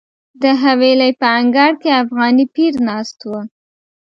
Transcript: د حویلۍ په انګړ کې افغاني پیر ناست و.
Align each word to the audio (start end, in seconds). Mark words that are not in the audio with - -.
د 0.41 0.43
حویلۍ 0.61 1.11
په 1.21 1.27
انګړ 1.39 1.71
کې 1.81 1.89
افغاني 2.03 2.45
پیر 2.55 2.73
ناست 2.87 3.19
و. 3.29 3.31